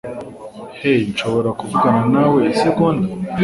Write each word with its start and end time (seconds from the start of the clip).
Hey, 0.79 0.99
nshobora 1.11 1.49
kuvugana 1.59 2.01
nawe 2.13 2.39
isegonda? 2.53 3.07